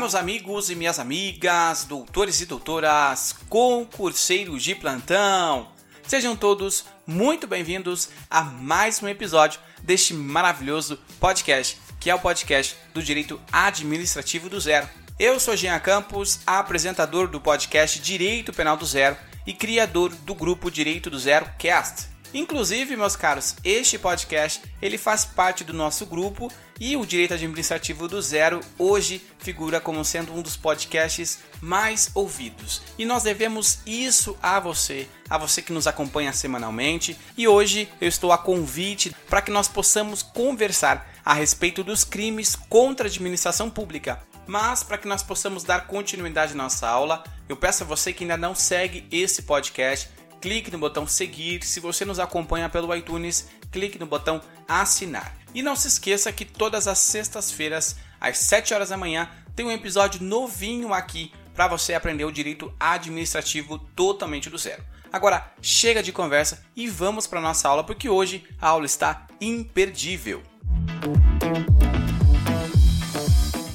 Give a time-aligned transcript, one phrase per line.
[0.00, 5.68] meus amigos e minhas amigas, doutores e doutoras, concurseiros de plantão.
[6.06, 12.78] Sejam todos muito bem-vindos a mais um episódio deste maravilhoso podcast, que é o podcast
[12.94, 14.88] do Direito Administrativo do Zero.
[15.18, 20.70] Eu sou Jean Campos, apresentador do podcast Direito Penal do Zero e criador do grupo
[20.70, 22.09] Direito do Zero Cast.
[22.32, 28.06] Inclusive, meus caros, este podcast ele faz parte do nosso grupo e o Direito Administrativo
[28.06, 32.82] do Zero hoje figura como sendo um dos podcasts mais ouvidos.
[32.96, 37.18] E nós devemos isso a você, a você que nos acompanha semanalmente.
[37.36, 42.54] E hoje eu estou a convite para que nós possamos conversar a respeito dos crimes
[42.54, 44.22] contra a administração pública.
[44.46, 48.24] Mas para que nós possamos dar continuidade à nossa aula, eu peço a você que
[48.24, 50.08] ainda não segue esse podcast
[50.40, 51.62] clique no botão seguir.
[51.64, 55.36] Se você nos acompanha pelo iTunes, clique no botão assinar.
[55.54, 59.70] E não se esqueça que todas as sextas-feiras, às 7 horas da manhã, tem um
[59.70, 64.82] episódio novinho aqui para você aprender o direito administrativo totalmente do zero.
[65.12, 70.42] Agora, chega de conversa e vamos para nossa aula porque hoje a aula está imperdível.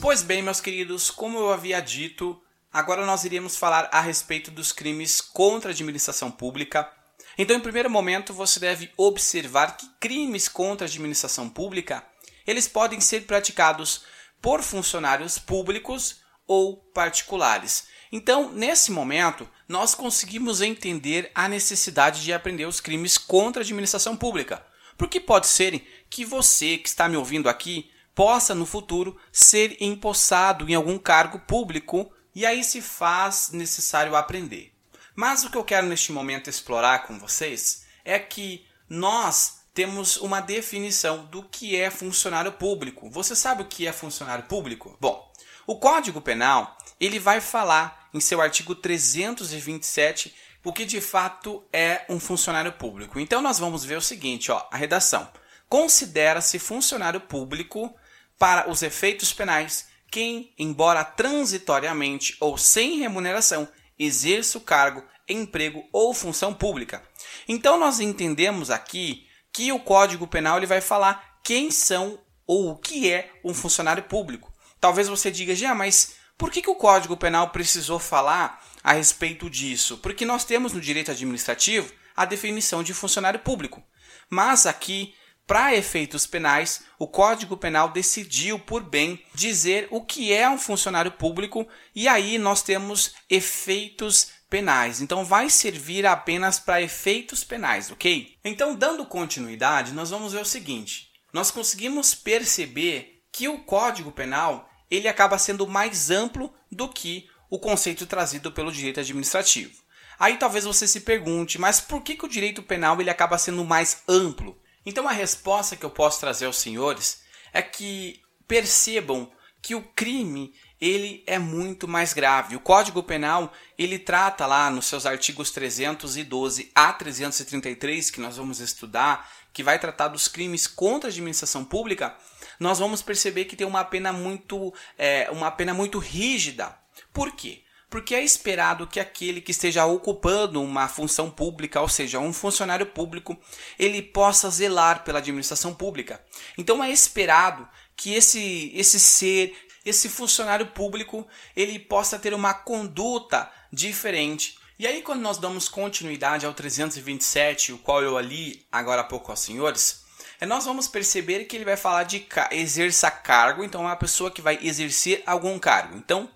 [0.02, 2.42] Pois bem, meus queridos, como eu havia dito,
[2.76, 6.92] Agora nós iremos falar a respeito dos crimes contra a administração pública.
[7.38, 12.06] Então, em primeiro momento, você deve observar que crimes contra a administração pública,
[12.46, 14.04] eles podem ser praticados
[14.42, 17.88] por funcionários públicos ou particulares.
[18.12, 24.18] Então, nesse momento, nós conseguimos entender a necessidade de aprender os crimes contra a administração
[24.18, 24.62] pública.
[24.98, 30.70] Porque pode ser que você que está me ouvindo aqui possa no futuro ser empossado
[30.70, 34.76] em algum cargo público e aí se faz necessário aprender.
[35.16, 40.42] Mas o que eu quero neste momento explorar com vocês é que nós temos uma
[40.42, 43.10] definição do que é funcionário público.
[43.10, 44.98] Você sabe o que é funcionário público?
[45.00, 45.32] Bom,
[45.66, 52.06] o Código Penal, ele vai falar em seu artigo 327 o que de fato é
[52.10, 53.20] um funcionário público.
[53.20, 55.30] Então nós vamos ver o seguinte, ó, a redação.
[55.70, 57.96] Considera-se funcionário público
[58.38, 63.68] para os efeitos penais quem, embora transitoriamente ou sem remuneração,
[63.98, 67.04] exerça o cargo, emprego ou função pública.
[67.48, 72.78] Então nós entendemos aqui que o Código Penal ele vai falar quem são ou o
[72.78, 74.54] que é um funcionário público.
[74.80, 79.50] Talvez você diga, já, mas por que, que o Código Penal precisou falar a respeito
[79.50, 79.98] disso?
[79.98, 83.82] Porque nós temos no direito administrativo a definição de funcionário público.
[84.30, 85.16] Mas aqui
[85.48, 91.12] para efeitos penais, o Código Penal decidiu por bem dizer o que é um funcionário
[91.12, 95.02] público e aí nós temos efeitos penais.
[95.02, 98.36] Então vai servir apenas para efeitos penais, ok?
[98.44, 104.70] Então, dando continuidade, nós vamos ver o seguinte: nós conseguimos perceber que o Código Penal
[104.90, 109.84] ele acaba sendo mais amplo do que o conceito trazido pelo direito administrativo.
[110.18, 113.64] Aí talvez você se pergunte, mas por que, que o direito penal ele acaba sendo
[113.66, 114.58] mais amplo?
[114.86, 119.32] Então a resposta que eu posso trazer aos senhores é que percebam
[119.62, 122.56] que o crime ele é muito mais grave.
[122.56, 128.60] O Código Penal, ele trata lá nos seus artigos 312 a 333, que nós vamos
[128.60, 132.16] estudar, que vai tratar dos crimes contra a administração pública,
[132.60, 136.78] nós vamos perceber que tem uma pena muito, é, uma pena muito rígida.
[137.12, 137.65] Por quê?
[137.90, 142.86] Porque é esperado que aquele que esteja ocupando uma função pública, ou seja, um funcionário
[142.86, 143.38] público,
[143.78, 146.22] ele possa zelar pela administração pública.
[146.58, 149.56] Então é esperado que esse, esse ser,
[149.86, 154.58] esse funcionário público, ele possa ter uma conduta diferente.
[154.78, 159.32] E aí, quando nós damos continuidade ao 327, o qual eu li agora há pouco
[159.32, 160.04] aos senhores,
[160.40, 164.30] é, nós vamos perceber que ele vai falar de exerça cargo, então é uma pessoa
[164.30, 165.96] que vai exercer algum cargo.
[165.98, 166.30] Então,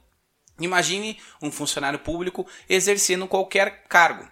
[0.59, 4.27] Imagine um funcionário público exercendo qualquer cargo.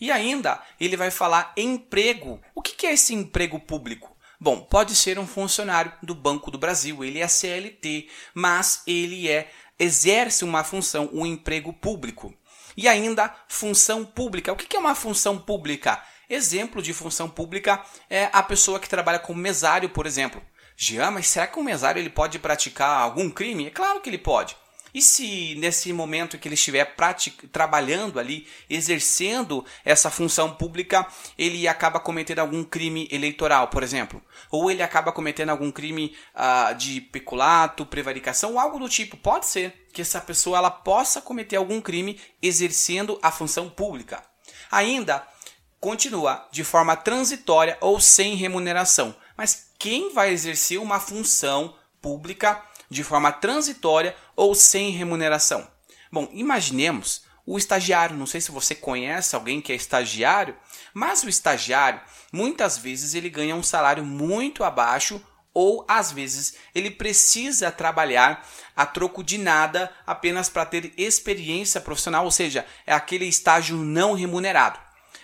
[0.00, 2.40] E ainda ele vai falar emprego.
[2.54, 4.16] O que é esse emprego público?
[4.40, 9.50] Bom, pode ser um funcionário do Banco do Brasil, ele é CLT, mas ele é
[9.78, 12.32] exerce uma função, um emprego público.
[12.76, 14.52] E ainda função pública.
[14.52, 16.00] O que é uma função pública?
[16.30, 20.40] Exemplo de função pública é a pessoa que trabalha como mesário, por exemplo.
[20.76, 23.66] Jean, mas será que um mesário ele pode praticar algum crime?
[23.66, 24.56] É claro que ele pode.
[24.94, 26.94] E se nesse momento que ele estiver
[27.52, 31.06] trabalhando ali, exercendo essa função pública,
[31.36, 34.22] ele acaba cometendo algum crime eleitoral, por exemplo?
[34.50, 39.16] Ou ele acaba cometendo algum crime uh, de peculato, prevaricação, algo do tipo?
[39.16, 44.22] Pode ser que essa pessoa ela possa cometer algum crime exercendo a função pública.
[44.70, 45.26] Ainda,
[45.80, 49.14] continua de forma transitória ou sem remuneração.
[49.36, 55.68] Mas quem vai exercer uma função pública de forma transitória ou sem remuneração?
[56.12, 58.16] Bom, imaginemos o estagiário.
[58.16, 60.56] Não sei se você conhece alguém que é estagiário,
[60.94, 62.00] mas o estagiário
[62.32, 65.20] muitas vezes ele ganha um salário muito abaixo
[65.52, 68.46] ou às vezes ele precisa trabalhar
[68.76, 74.14] a troco de nada apenas para ter experiência profissional, ou seja, é aquele estágio não
[74.14, 74.78] remunerado.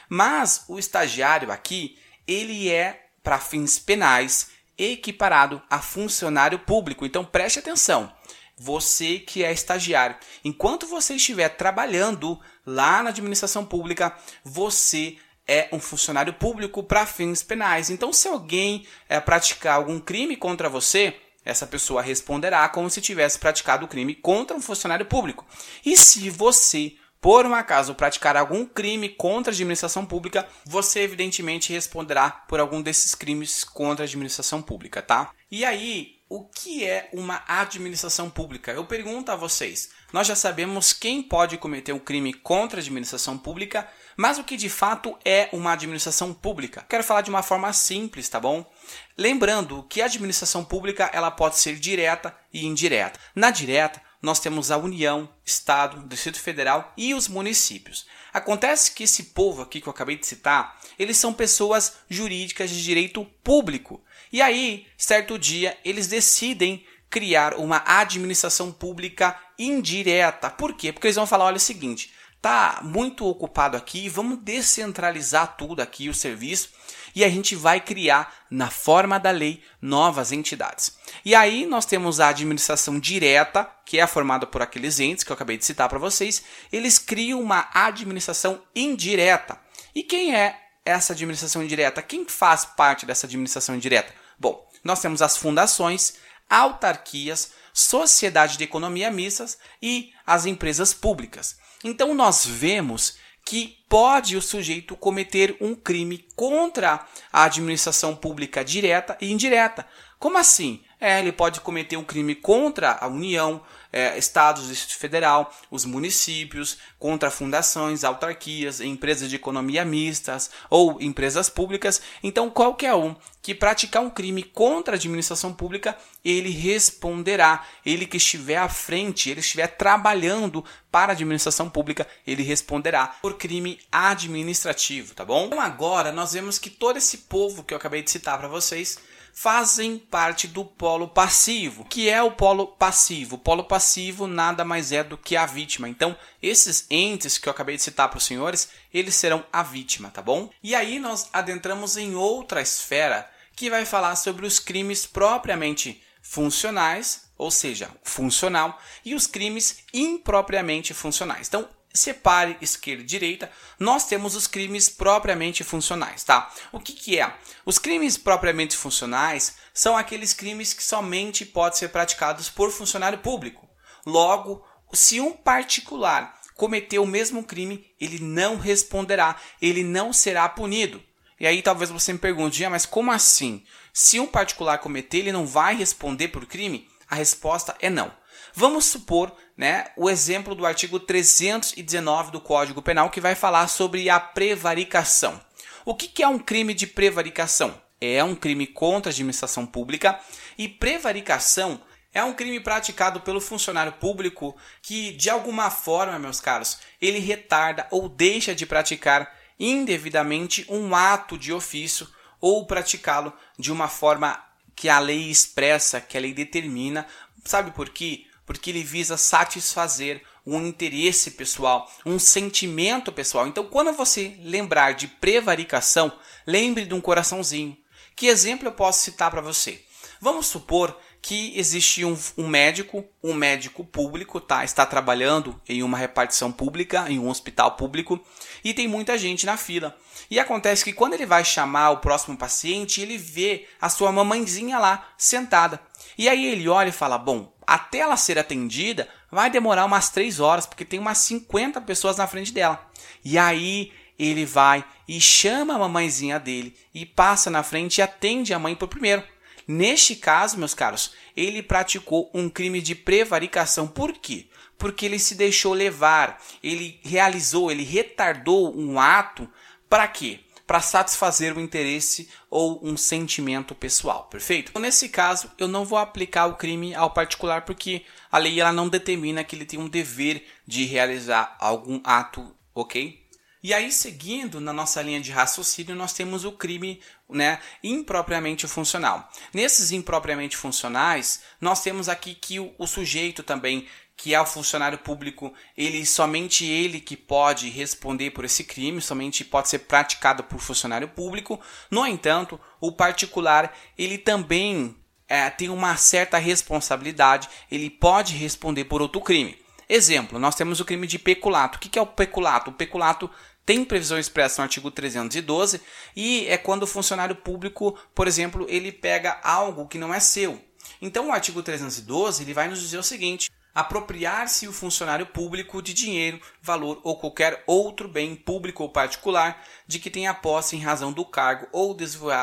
[0.09, 1.97] Mas o estagiário aqui,
[2.27, 7.07] ele é para fins penais equiparado a funcionário público.
[7.07, 8.13] Então preste atenção.
[8.57, 15.17] Você que é estagiário, enquanto você estiver trabalhando lá na administração pública, você
[15.47, 17.91] é um funcionário público para fins penais.
[17.91, 23.39] Então, se alguém é, praticar algum crime contra você, essa pessoa responderá como se tivesse
[23.39, 25.45] praticado o crime contra um funcionário público.
[25.85, 31.73] E se você, por um acaso, praticar algum crime contra a administração pública, você evidentemente
[31.73, 35.33] responderá por algum desses crimes contra a administração pública, tá?
[35.51, 38.73] E aí, o que é uma administração pública?
[38.73, 39.89] Eu pergunto a vocês.
[40.13, 43.89] Nós já sabemos quem pode cometer um crime contra a administração pública,
[44.19, 46.85] mas o que de fato é uma administração pública?
[46.87, 48.71] Quero falar de uma forma simples, tá bom?
[49.17, 53.19] Lembrando que a administração pública ela pode ser direta e indireta.
[53.35, 58.07] Na direta, nós temos a União, Estado, Distrito Federal e os municípios.
[58.33, 62.83] Acontece que esse povo aqui que eu acabei de citar, eles são pessoas jurídicas de
[62.83, 64.03] direito público.
[64.33, 70.49] E aí, certo dia, eles decidem criar uma administração pública indireta.
[70.49, 70.91] Por quê?
[70.91, 72.11] Porque eles vão falar, olha é o seguinte,
[72.45, 76.69] tá muito ocupado aqui, vamos descentralizar tudo aqui o serviço
[77.15, 80.95] e a gente vai criar na forma da lei novas entidades.
[81.25, 85.35] E aí nós temos a administração direta, que é formada por aqueles entes que eu
[85.35, 89.59] acabei de citar para vocês, eles criam uma administração indireta.
[89.95, 92.03] E quem é essa administração indireta?
[92.03, 94.13] Quem faz parte dessa administração indireta?
[94.39, 96.17] Bom, nós temos as fundações,
[96.51, 101.64] autarquias, sociedade de economia mistas e as empresas públicas.
[101.85, 109.17] Então nós vemos que pode o sujeito cometer um crime contra a administração pública direta
[109.21, 109.87] e indireta.
[110.19, 110.81] Como assim?
[110.99, 113.61] É, ele pode cometer um crime contra a União,
[113.93, 121.51] é, estados, Distrito Federal, os municípios, contra fundações, autarquias, empresas de economia mistas ou empresas
[121.51, 122.01] públicas.
[122.23, 125.95] Então, qualquer um que praticar um crime contra a administração pública,
[126.25, 127.65] ele responderá.
[127.85, 133.37] Ele que estiver à frente, ele estiver trabalhando para a administração pública, ele responderá por
[133.37, 135.47] crime administrativo, tá bom?
[135.47, 138.99] Então agora nós vemos que todo esse povo que eu acabei de citar para vocês
[139.35, 141.85] fazem parte do polo passivo.
[141.85, 143.35] Que é o polo passivo?
[143.35, 145.89] O polo passivo nada mais é do que a vítima.
[145.89, 150.09] Então, esses entes que eu acabei de citar para os senhores, eles serão a vítima,
[150.09, 150.49] tá bom?
[150.63, 157.27] E aí nós adentramos em outra esfera que vai falar sobre os crimes propriamente funcionais,
[157.37, 161.47] ou seja, funcional, e os crimes impropriamente funcionais.
[161.47, 166.53] Então, separe esquerda e direita, nós temos os crimes propriamente funcionais, tá?
[166.73, 167.33] O que, que é?
[167.65, 173.69] Os crimes propriamente funcionais são aqueles crimes que somente podem ser praticados por funcionário público.
[174.05, 181.03] Logo, se um particular cometeu o mesmo crime, ele não responderá, ele não será punido.
[181.39, 183.63] E aí talvez você me pergunte, mas como assim?
[183.97, 186.89] Se um particular cometer, ele não vai responder por crime?
[187.09, 188.13] A resposta é não.
[188.53, 194.11] Vamos supor né, o exemplo do artigo 319 do Código Penal que vai falar sobre
[194.11, 195.41] a prevaricação.
[195.85, 197.81] O que, que é um crime de prevaricação?
[198.01, 200.19] É um crime contra a administração pública
[200.59, 201.81] e prevaricação
[202.13, 207.87] é um crime praticado pelo funcionário público que, de alguma forma, meus caros, ele retarda
[207.93, 212.09] ou deixa de praticar indevidamente um ato de ofício
[212.45, 214.39] ou praticá-lo de uma forma
[214.77, 217.07] que a lei expressa, que a lei determina.
[217.45, 218.27] Sabe por quê?
[218.47, 223.47] porque ele visa satisfazer um interesse pessoal, um sentimento pessoal.
[223.47, 226.13] Então, quando você lembrar de prevaricação,
[226.47, 227.77] lembre de um coraçãozinho.
[228.15, 229.83] Que exemplo eu posso citar para você?
[230.21, 234.63] Vamos supor que existe um, um, médico, um médico público, tá?
[234.63, 238.21] Está trabalhando em uma repartição pública, em um hospital público,
[238.63, 239.97] e tem muita gente na fila.
[240.31, 244.79] E acontece que quando ele vai chamar o próximo paciente, ele vê a sua mamãezinha
[244.79, 245.81] lá sentada.
[246.19, 250.41] E aí ele olha e fala: Bom, até ela ser atendida, vai demorar umas 3
[250.41, 252.87] horas, porque tem umas 50 pessoas na frente dela.
[253.25, 258.53] E aí ele vai e chama a mamãezinha dele e passa na frente e atende
[258.53, 259.23] a mãe por primeiro.
[259.67, 263.87] Neste caso, meus caros, ele praticou um crime de prevaricação.
[263.87, 264.47] Por quê?
[264.77, 269.49] Porque ele se deixou levar, ele realizou, ele retardou um ato
[269.89, 270.41] para quê?
[270.67, 274.71] para satisfazer o interesse ou um sentimento pessoal, perfeito?
[274.71, 278.73] Então, nesse caso, eu não vou aplicar o crime ao particular porque a lei ela
[278.73, 283.24] não determina que ele tem um dever de realizar algum ato, ok?
[283.65, 289.27] E aí, seguindo na nossa linha de raciocínio, nós temos o crime né, impropriamente funcional.
[289.55, 293.87] Nesses impropriamente funcionais, nós temos aqui que o, o sujeito também
[294.19, 299.43] que é o funcionário público, ele somente ele que pode responder por esse crime, somente
[299.43, 301.59] pode ser praticado por funcionário público.
[301.91, 304.95] No entanto, o particular ele também
[305.27, 309.65] é, tem uma certa responsabilidade, ele pode responder por outro crime.
[309.89, 311.77] Exemplo, nós temos o crime de peculato.
[311.77, 312.71] O que é o peculato?
[312.71, 313.31] O peculato
[313.65, 315.81] tem previsão expressa no artigo 312
[316.15, 320.61] e é quando o funcionário público, por exemplo, ele pega algo que não é seu.
[321.01, 325.93] Então, o artigo 312 ele vai nos dizer o seguinte: apropriar-se o funcionário público de
[325.93, 331.13] dinheiro, valor ou qualquer outro bem público ou particular de que tenha posse em razão
[331.13, 331.95] do cargo ou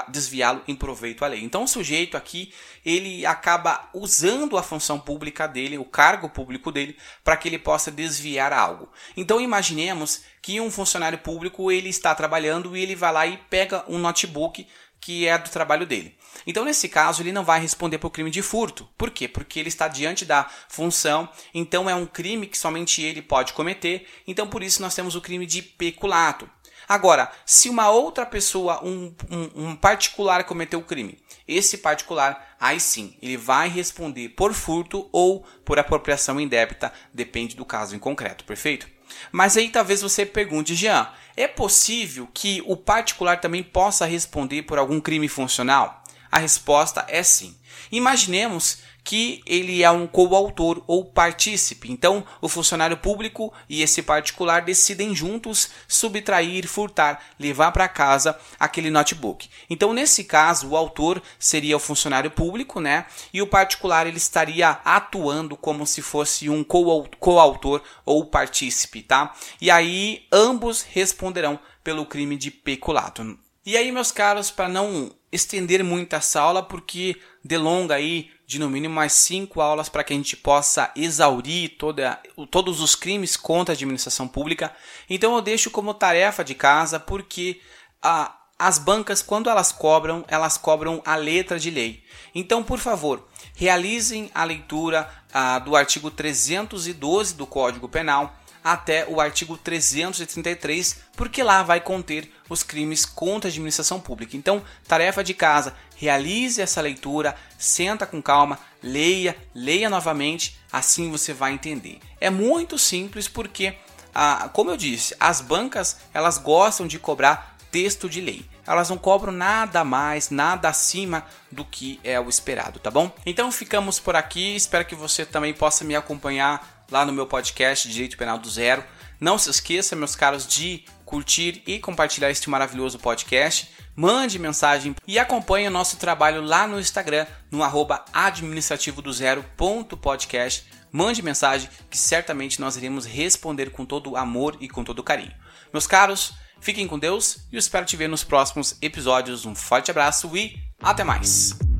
[0.09, 1.41] desviá-lo em proveito à lei.
[1.41, 2.53] Então o sujeito aqui,
[2.85, 7.89] ele acaba usando a função pública dele, o cargo público dele, para que ele possa
[7.89, 8.89] desviar algo.
[9.15, 13.85] Então imaginemos que um funcionário público, ele está trabalhando e ele vai lá e pega
[13.87, 14.67] um notebook
[15.01, 16.15] que é do trabalho dele.
[16.45, 18.87] Então, nesse caso, ele não vai responder por crime de furto.
[18.97, 19.27] Por quê?
[19.27, 24.07] Porque ele está diante da função, então é um crime que somente ele pode cometer,
[24.27, 26.49] então por isso nós temos o crime de peculato.
[26.87, 31.17] Agora, se uma outra pessoa, um, um, um particular, cometeu o crime,
[31.47, 37.65] esse particular, aí sim, ele vai responder por furto ou por apropriação indébita, depende do
[37.65, 38.89] caso em concreto, perfeito?
[39.31, 44.77] Mas aí talvez você pergunte, Jean, é possível que o particular também possa responder por
[44.77, 46.03] algum crime funcional?
[46.31, 47.57] A resposta é sim.
[47.91, 51.91] Imaginemos que ele é um coautor ou partícipe.
[51.91, 58.89] Então, o funcionário público e esse particular decidem juntos subtrair, furtar, levar para casa aquele
[58.89, 59.49] notebook.
[59.69, 63.05] Então, nesse caso, o autor seria o funcionário público, né?
[63.33, 69.33] E o particular ele estaria atuando como se fosse um coautor ou partícipe, tá?
[69.59, 73.37] E aí ambos responderão pelo crime de peculato.
[73.65, 78.69] E aí, meus caros, para não estender muito essa aula, porque delonga aí de no
[78.69, 82.19] mínimo mais cinco aulas para que a gente possa exaurir toda,
[82.49, 84.75] todos os crimes contra a administração pública.
[85.09, 87.61] Então eu deixo como tarefa de casa, porque
[88.01, 92.03] a, as bancas, quando elas cobram, elas cobram a letra de lei.
[92.35, 99.19] Então, por favor, realizem a leitura ah, do artigo 312 do Código Penal até o
[99.19, 104.37] artigo 333, porque lá vai conter os crimes contra a administração pública.
[104.37, 111.33] Então, tarefa de casa, realize essa leitura, senta com calma, leia, leia novamente, assim você
[111.33, 111.99] vai entender.
[112.19, 113.75] É muito simples porque,
[114.13, 118.45] ah, como eu disse, as bancas elas gostam de cobrar texto de lei.
[118.67, 123.11] Elas não cobram nada mais, nada acima do que é o esperado, tá bom?
[123.25, 124.55] Então ficamos por aqui.
[124.55, 128.83] Espero que você também possa me acompanhar lá no meu podcast Direito Penal do Zero.
[129.19, 133.71] Não se esqueça, meus caros, de curtir e compartilhar este maravilhoso podcast.
[133.95, 140.65] Mande mensagem e acompanhe o nosso trabalho lá no Instagram, no arroba administrativo do zero.podcast.
[140.91, 145.33] Mande mensagem que certamente nós iremos responder com todo amor e com todo carinho.
[145.71, 149.45] Meus caros, fiquem com Deus e eu espero te ver nos próximos episódios.
[149.45, 151.70] Um forte abraço e até mais!